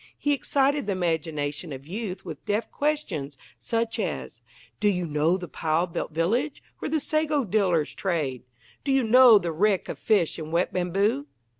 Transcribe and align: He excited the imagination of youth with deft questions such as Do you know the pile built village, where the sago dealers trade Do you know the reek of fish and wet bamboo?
He 0.17 0.33
excited 0.33 0.87
the 0.87 0.93
imagination 0.93 1.71
of 1.71 1.85
youth 1.85 2.25
with 2.25 2.43
deft 2.47 2.71
questions 2.71 3.37
such 3.59 3.99
as 3.99 4.41
Do 4.79 4.89
you 4.89 5.05
know 5.05 5.37
the 5.37 5.47
pile 5.47 5.85
built 5.85 6.11
village, 6.11 6.63
where 6.79 6.89
the 6.89 6.99
sago 6.99 7.43
dealers 7.45 7.93
trade 7.93 8.41
Do 8.83 8.91
you 8.91 9.03
know 9.03 9.37
the 9.37 9.51
reek 9.51 9.89
of 9.89 9.99
fish 9.99 10.39
and 10.39 10.51
wet 10.51 10.73
bamboo? 10.73 11.27